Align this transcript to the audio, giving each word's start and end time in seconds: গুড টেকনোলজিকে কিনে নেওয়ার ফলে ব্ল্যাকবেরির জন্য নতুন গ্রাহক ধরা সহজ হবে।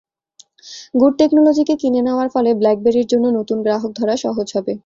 গুড 0.93 1.13
টেকনোলজিকে 1.19 1.75
কিনে 1.81 2.01
নেওয়ার 2.03 2.27
ফলে 2.33 2.49
ব্ল্যাকবেরির 2.53 3.07
জন্য 3.11 3.25
নতুন 3.37 3.57
গ্রাহক 3.65 3.91
ধরা 3.95 4.15
সহজ 4.23 4.47
হবে। 4.55 4.73